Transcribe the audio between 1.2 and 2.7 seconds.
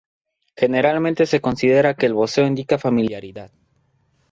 se considera que el voseo